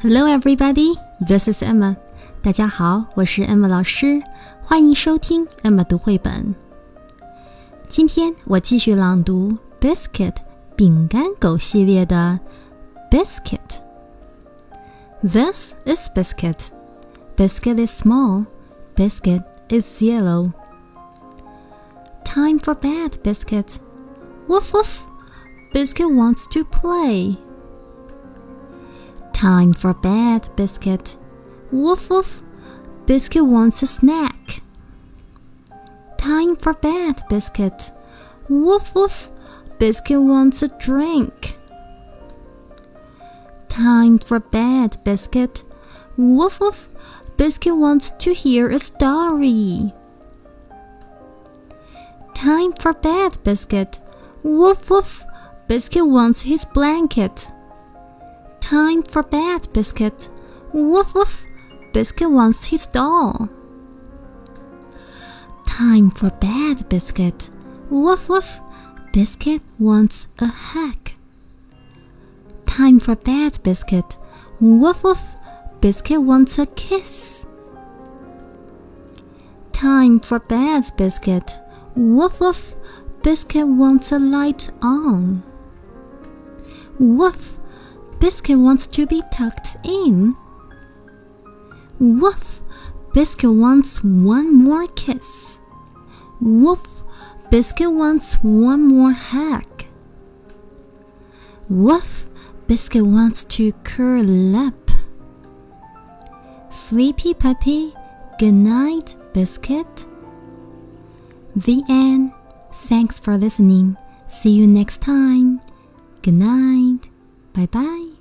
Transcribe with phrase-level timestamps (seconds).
[0.00, 0.96] Hello, everybody.
[1.26, 1.96] This is Emma.
[2.42, 4.22] 大家好，我是 Emma 老师，
[4.62, 6.54] 欢迎收听 Emma 读绘本。
[7.88, 9.50] 今天我继续朗读《
[9.80, 10.34] Biscuit》
[10.74, 12.40] 饼干狗系列的《
[13.10, 16.70] Biscuit》。This is Biscuit.
[17.36, 18.46] Biscuit is small.
[18.96, 20.52] Biscuit is yellow.
[22.24, 23.76] Time for bed, Biscuit.
[24.48, 25.02] Woof woof.
[25.72, 27.36] Biscuit wants to play.
[29.37, 31.15] Time for bed, Biscuit.
[31.71, 32.41] Woof woof.
[33.05, 34.63] Biscuit wants a snack.
[36.17, 37.91] Time for bed, Biscuit.
[38.49, 39.29] Woof woof.
[39.77, 41.55] Biscuit wants a drink.
[43.69, 45.61] Time for bed, Biscuit.
[46.17, 46.89] Woof woof.
[47.37, 49.93] Biscuit wants to hear a story.
[52.33, 53.99] Time for bed, Biscuit.
[54.41, 55.23] Woof woof.
[55.67, 57.51] Biscuit wants his blanket.
[58.69, 60.27] Time for bed, Biscuit.
[60.73, 61.45] Woof woof.
[61.93, 63.47] Biscuit wants his doll.
[65.65, 67.49] Time for bed, Biscuit.
[67.89, 68.59] Woof woof.
[69.13, 71.11] Biscuit wants a hug.
[72.65, 74.17] Time for bed, Biscuit.
[74.59, 75.23] Woof woof.
[75.79, 77.47] Biscuit wants a kiss.
[79.71, 81.55] Time for bed, Biscuit.
[81.95, 82.75] Woof woof.
[83.23, 85.41] Biscuit wants a light on.
[86.99, 87.61] Woof.
[88.19, 90.35] Biscuit wants to be tucked in.
[91.99, 92.61] Woof!
[93.13, 95.59] Biscuit wants one more kiss.
[96.41, 97.03] Woof!
[97.49, 99.83] Biscuit wants one more hug.
[101.69, 102.29] Woof!
[102.67, 104.91] Biscuit wants to curl up.
[106.69, 107.93] Sleepy puppy,
[108.37, 110.05] good night, Biscuit.
[111.55, 112.33] The end.
[112.73, 113.97] Thanks for listening.
[114.27, 115.61] See you next time.
[116.21, 117.09] Good night.
[117.57, 118.16] 拜拜。